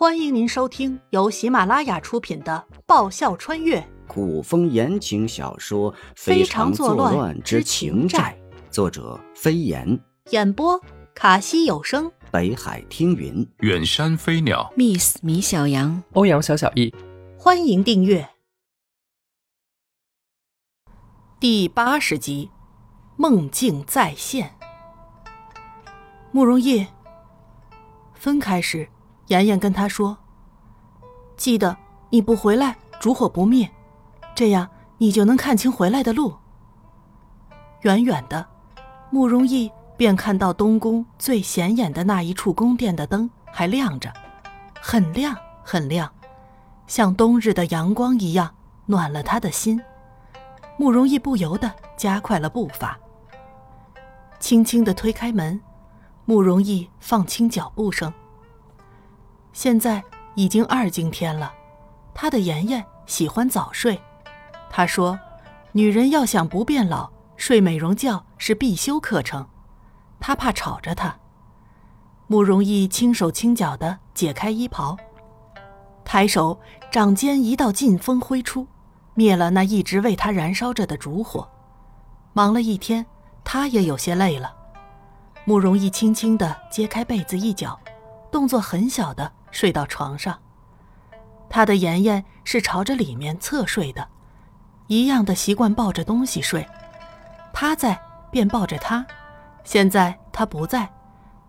[0.00, 3.86] 欢迎您收听由喜马拉雅出品的《爆笑穿越。
[4.08, 8.34] 古风言情小说《非常作乱之情债》，
[8.72, 10.00] 作者飞檐，
[10.30, 10.80] 演播
[11.14, 16.94] 卡西有声，北海听云，远山飞鸟，Miss 米小羊，欧阳小小易。
[17.38, 18.26] 欢迎订阅。
[21.38, 22.48] 第八十集
[23.18, 24.56] 《梦境再现》。
[26.32, 26.88] 慕容叶
[28.14, 28.88] 分开时。
[29.30, 30.18] 妍妍跟他说
[31.38, 31.76] ：“记得
[32.10, 33.70] 你不回来，烛火不灭，
[34.34, 34.68] 这样
[34.98, 36.34] 你就能看清回来的路。”
[37.82, 38.44] 远远的，
[39.08, 44.12] 慕容易便看到东宫最显眼的那一处宫殿的灯还亮着，
[44.80, 46.12] 很亮很亮，
[46.88, 48.52] 像冬日的阳光一样
[48.86, 49.80] 暖了他的心。
[50.76, 52.98] 慕容易不由得加快了步伐，
[54.40, 55.60] 轻轻的推开门，
[56.24, 58.12] 慕容易放轻脚步声。
[59.52, 60.02] 现在
[60.34, 61.52] 已经二更天了，
[62.14, 64.00] 他的妍妍喜欢早睡。
[64.70, 65.18] 他说
[65.72, 69.48] ：“女人要想不变老，睡美容觉是必修课程。”
[70.20, 71.16] 他怕吵着她。
[72.26, 74.96] 慕容易轻手轻脚地解开衣袍，
[76.04, 76.60] 抬手
[76.92, 78.66] 掌间一道劲风挥出，
[79.14, 81.48] 灭了那一直为他燃烧着的烛火。
[82.32, 83.04] 忙了一天，
[83.42, 84.54] 他也有些累了。
[85.44, 87.76] 慕容易轻轻地揭开被子一角，
[88.30, 89.32] 动作很小的。
[89.50, 90.38] 睡到床上，
[91.48, 94.06] 他的妍妍是朝着里面侧睡的，
[94.86, 96.66] 一样的习惯抱着东西睡。
[97.52, 99.04] 他在便抱着他，
[99.64, 100.88] 现在他不在，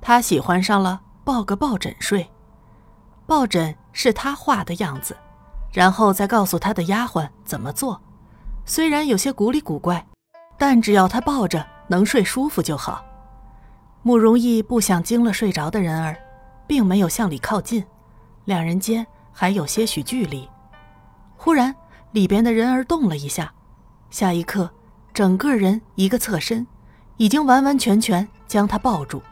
[0.00, 2.28] 他喜欢上了抱个抱枕睡。
[3.26, 5.16] 抱枕是他画的样子，
[5.72, 8.00] 然后再告诉他的丫鬟怎么做。
[8.64, 10.06] 虽然有些古里古怪，
[10.56, 13.04] 但只要他抱着能睡舒服就好。
[14.02, 16.16] 慕容易不想惊了睡着的人儿。
[16.68, 17.84] 并没有向里靠近，
[18.44, 20.48] 两人间还有些许距离。
[21.36, 21.74] 忽然，
[22.12, 23.52] 里边的人儿动了一下，
[24.10, 24.70] 下一刻，
[25.14, 26.66] 整个人一个侧身，
[27.16, 29.22] 已经完完全全将他抱住，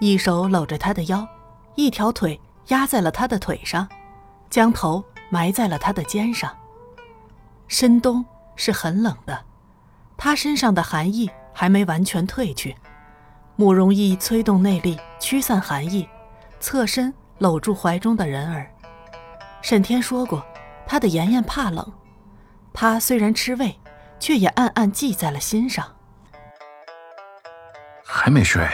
[0.00, 1.28] 一手搂着他的腰，
[1.74, 3.86] 一条腿压在了他的腿上，
[4.48, 6.50] 将头埋在了他的肩上。
[7.68, 8.24] 深冬
[8.56, 9.44] 是很冷的，
[10.16, 12.74] 他身上的寒意还没完全褪去，
[13.56, 16.08] 慕容易催动内力驱散寒意。
[16.62, 18.70] 侧身搂住怀中的人儿，
[19.62, 20.46] 沈天说过，
[20.86, 21.92] 他的妍妍怕冷，
[22.72, 23.76] 他虽然吃味，
[24.20, 25.84] 却也暗暗记在了心上。
[28.04, 28.64] 还没睡，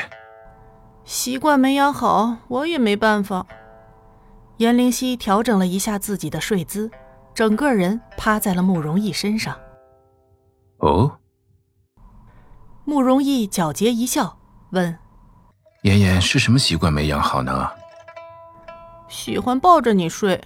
[1.05, 3.47] 习惯没养好，我也没办法。
[4.59, 6.91] 颜灵溪调整了一下自己的睡姿，
[7.33, 9.59] 整个人趴在了慕容逸身上。
[10.81, 11.19] 哦，
[12.85, 14.39] 慕容逸皎洁一笑，
[14.73, 14.99] 问
[15.83, 17.71] ：“妍妍是什么习惯没养好呢？”
[19.09, 20.43] 喜欢抱着你睡。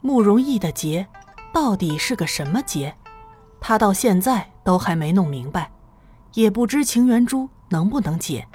[0.00, 1.06] 慕容易的结，
[1.52, 2.94] 到底是个什么结？
[3.60, 5.70] 他到现在都还没弄明白，
[6.34, 8.46] 也不知情缘珠能不能解。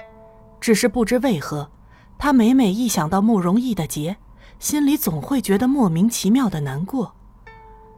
[0.60, 1.70] 只是不知为何，
[2.18, 4.16] 他每每一想到慕容易的结，
[4.60, 7.14] 心里总会觉得莫名其妙的难过，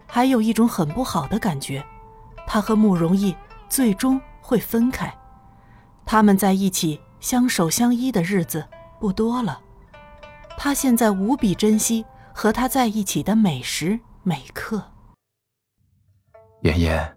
[0.06, 1.84] 还有一种很不好的感觉。
[2.46, 3.36] 他和慕容易
[3.68, 5.14] 最终会分开，
[6.06, 8.62] 他们在一起相守相依的日子
[9.00, 9.58] 不多了。
[10.58, 12.04] 他现在无比珍惜
[12.34, 14.92] 和他在一起的每时每刻。
[16.60, 17.16] 妍妍，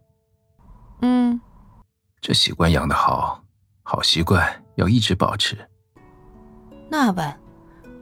[1.02, 1.42] 嗯，
[2.22, 3.44] 这习惯养得好，
[3.84, 5.58] 好习惯要一直保持。
[6.90, 7.38] 那晚，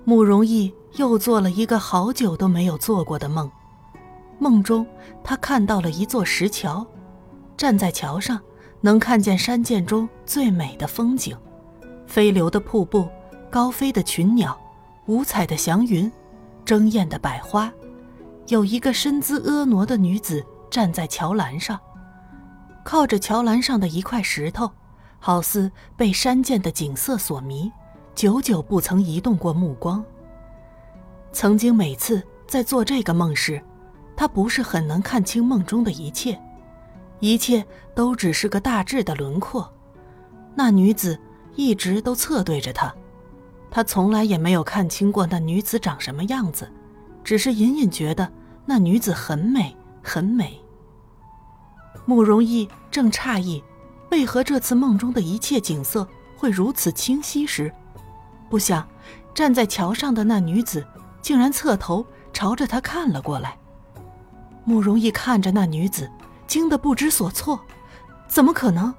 [0.04, 3.52] 慕容易又做了一个好久都没有做过的梦。
[4.38, 4.86] 梦中，
[5.24, 6.86] 他看到了一座石桥，
[7.58, 8.40] 站在桥上，
[8.82, 11.36] 能看见山涧中最美的风景：
[12.16, 13.10] 飞流的瀑布，
[13.52, 14.58] 高飞的群鸟。
[15.08, 16.10] 五彩的祥云，
[16.64, 17.70] 争艳的百花，
[18.48, 21.78] 有一个身姿婀娜的女子站在桥栏上，
[22.86, 24.72] 靠着桥栏上的一块石头，
[25.20, 27.70] 好似被山涧的景色所迷，
[28.16, 30.02] 久久不曾移动过目光。
[31.34, 33.62] 曾经每次在做这个梦时，
[34.16, 36.42] 他不是很能看清梦中的一切，
[37.20, 39.70] 一切都只是个大致的轮廓。
[40.56, 41.20] 那女子
[41.56, 42.94] 一直都侧对着他。
[43.72, 46.72] 他从来也没有看清过那女子长什么样子，
[47.24, 48.32] 只是隐隐觉得
[48.66, 50.62] 那女子很美，很美。
[52.06, 53.64] 慕容易正诧异，
[54.12, 56.08] 为何这次梦中的一切景色
[56.38, 57.74] 会如此清晰时，
[58.50, 58.88] 不想
[59.34, 60.86] 站在桥上的那女子
[61.22, 63.58] 竟然侧头朝着他看了过来。
[64.64, 66.10] 慕容易看着那女子，
[66.48, 67.60] 惊得不知所措，
[68.28, 68.94] 怎么可能？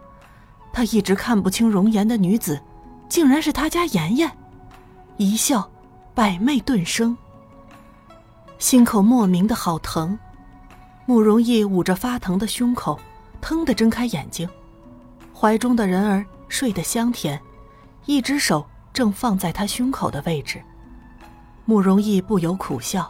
[0.77, 2.61] 他一直看不清容颜的女子，
[3.09, 4.31] 竟然是他家妍妍。
[5.17, 5.71] 一笑，
[6.15, 7.17] 百媚顿生，
[8.59, 10.19] 心口莫名的好疼。
[11.07, 13.01] 慕容易捂着发疼的胸口，
[13.41, 14.47] 腾地睁开眼睛，
[15.35, 17.41] 怀中的人儿睡得香甜，
[18.05, 20.63] 一只手正放在他胸口的位置。
[21.65, 23.09] 慕容易不由苦笑，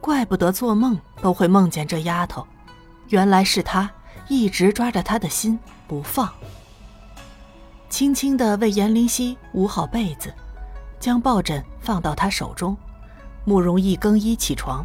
[0.00, 2.46] 怪不得做梦都会梦见这丫头，
[3.10, 3.90] 原来是他
[4.28, 6.32] 一直抓着他的心不放。
[7.96, 10.30] 轻轻地为颜灵犀捂好被子，
[11.00, 12.76] 将抱枕放到他手中，
[13.46, 14.84] 慕容易更衣起床。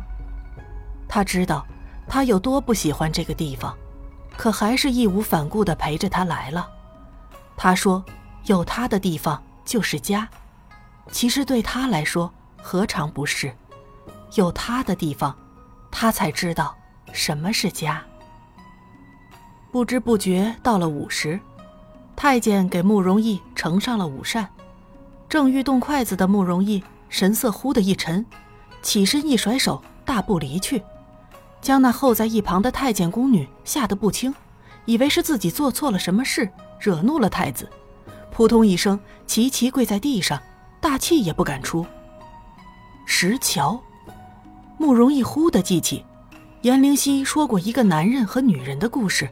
[1.10, 1.68] 他知道。
[2.08, 3.78] 他有多不喜欢这个地方，
[4.38, 6.70] 可还是义无反顾地陪着他来了。
[7.58, 8.02] 他说
[8.48, 10.26] ：“有他的地方就是家。”
[11.12, 13.54] 其实对他来说，何尝不是？
[14.36, 15.38] 有他的地方，
[15.92, 16.74] 他才知道
[17.12, 18.02] 什么是家。
[19.70, 21.38] 不知不觉到了午时，
[22.22, 24.48] 太监给慕容易盛上了午膳。
[25.28, 28.24] 正欲动筷子的慕容易神色忽的一沉，
[28.84, 30.84] 起身一甩手，大步离去。
[31.64, 34.32] 将那候在一旁的太监宫女吓得不轻，
[34.86, 36.48] 以为是自己做错了什么事，
[36.80, 37.68] 惹怒了太子，
[38.32, 40.40] 扑通一声齐齐跪在地上，
[40.80, 41.84] 大气也不敢出。
[43.04, 43.82] 石桥，
[44.78, 46.06] 慕容易忽的记起，
[46.62, 49.28] 颜灵犀说过一个男人和女人的故事，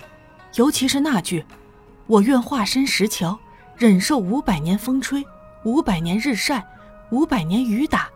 [0.56, 1.46] 尤其是那句
[2.10, 3.38] ：“我愿化身石桥，
[3.78, 5.24] 忍受五百年风吹，
[5.64, 6.68] 五百年日晒，
[7.12, 8.10] 五百年雨打，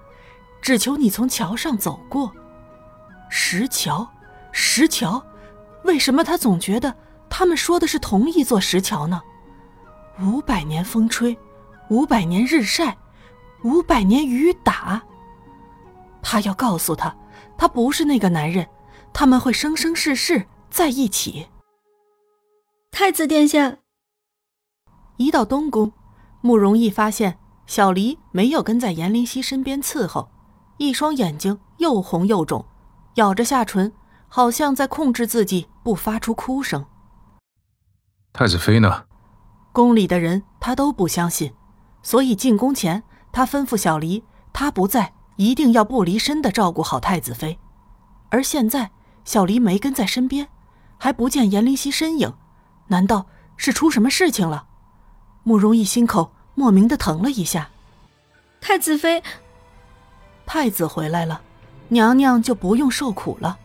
[0.63, 2.33] 只求你从桥上走过。”
[3.29, 4.11] 石桥，
[4.51, 5.23] 石桥，
[5.83, 6.95] 为什么他总觉得
[7.29, 9.21] 他们说的是同一座石桥呢？
[10.21, 11.37] 五百年风吹，
[11.89, 12.97] 五百年日晒，
[13.63, 14.99] 五百年雨打。
[16.23, 17.15] 他要告诉他，
[17.55, 18.67] 他不是那个男人，
[19.13, 21.47] 他们会生生世世在一起。
[22.91, 23.77] 太子殿下，
[25.17, 25.91] 一到东宫，
[26.41, 27.37] 慕容易发现
[27.67, 30.29] 小离没有跟在颜灵犀身边伺候，
[30.77, 32.65] 一双眼睛又红又肿。
[33.15, 33.93] 咬着下唇，
[34.27, 36.85] 好像在控制自己不发出哭声。
[38.33, 39.05] 太子妃呢？
[39.71, 41.53] 宫里的人他都不相信，
[42.01, 47.59] 所以进宫前他吩咐小离，他不在，一定要不离身的照顾好太子妃。
[48.29, 48.89] 而现在
[49.23, 50.47] 小离没跟在身边，
[50.97, 52.33] 还不见颜灵犀身影，
[52.87, 54.65] 难道是出什么事情了？
[55.43, 57.69] 慕容逸心口莫名的疼了一下。
[58.61, 59.21] 太子妃，
[60.45, 61.41] 太子回来了。
[61.89, 63.57] 娘娘就不用受苦了。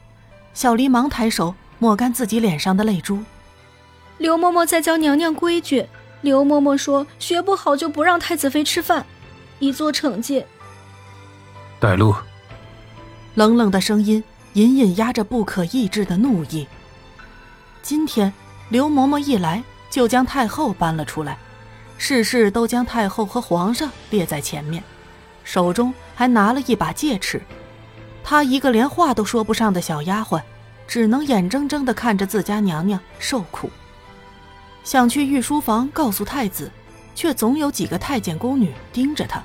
[0.52, 3.20] 小离忙抬手抹干自己脸上的泪珠。
[4.18, 5.86] 刘嬷嬷在教娘娘规矩。
[6.20, 9.06] 刘嬷嬷说，学不好就不让太子妃吃饭，
[9.60, 10.44] 以作惩戒。
[11.78, 12.12] 带路。
[13.36, 14.22] 冷冷的声音
[14.54, 16.66] 隐隐压着不可抑制的怒意。
[17.82, 18.32] 今天
[18.68, 21.38] 刘嬷嬷一来就将太后搬了出来，
[21.98, 24.82] 事事都将太后和皇上列在前面，
[25.44, 27.42] 手中还拿了一把戒尺。
[28.22, 30.40] 她一个连话都说不上的小丫鬟，
[30.86, 33.68] 只能眼睁睁地看着自家娘娘受苦。
[34.84, 36.70] 想去御书房告诉太子，
[37.14, 39.42] 却总有几个太监宫女盯着她，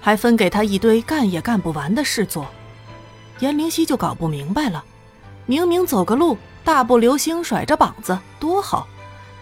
[0.00, 2.46] 还分给她一堆干也干不完的事做。
[3.40, 4.84] 颜灵犀就搞不明白了，
[5.44, 8.86] 明明走个路大步流星甩着膀子多好，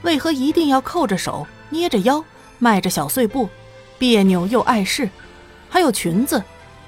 [0.02, 2.24] 为何一定要扣着手捏着腰
[2.58, 3.48] 迈着小碎步，
[3.98, 5.08] 别扭又碍事？
[5.68, 6.42] 还有裙子，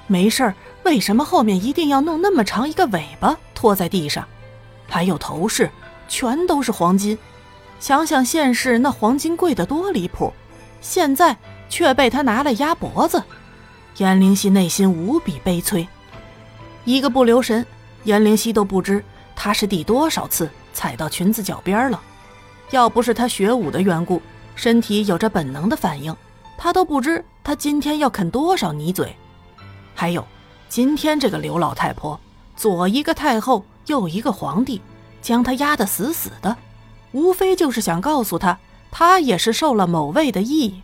[0.07, 0.55] 没事儿。
[0.83, 4.27] 为什么后面一定要弄那么长一个尾巴拖在地上？
[4.87, 5.69] 还有头饰，
[6.07, 7.17] 全都是黄金。
[7.79, 10.33] 想想现世那黄金贵得多离谱，
[10.81, 11.37] 现在
[11.69, 13.21] 却被他拿来压脖子。
[13.97, 15.87] 颜灵犀内心无比悲催，
[16.85, 17.65] 一个不留神，
[18.05, 19.03] 颜灵犀都不知
[19.35, 22.01] 他是第多少次踩到裙子脚边了。
[22.71, 24.21] 要不是他学武的缘故，
[24.61, 26.15] 身体有着本能的反应，
[26.55, 29.15] 他都不知他今天要啃多少泥嘴。
[29.95, 30.23] 还有。
[30.69, 32.17] 今天这个刘老太婆，
[32.55, 34.79] 左一个太后，右一个皇帝，
[35.19, 36.55] 将她压得死死的，
[37.11, 38.59] 无非就是想告诉她，
[38.91, 40.81] 她也是受了某位的意。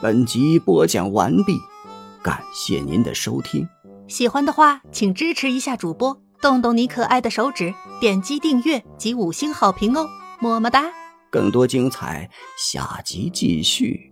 [0.00, 1.58] 本集播讲完毕，
[2.22, 3.68] 感谢您的收听。
[4.12, 10.06] 喜欢的话，请支持一下主播，动动你可爱的手指，点击订阅及五星好评哦，
[10.38, 10.84] 么么哒。
[11.30, 12.28] 更多精彩，
[12.58, 14.11] 下集继续。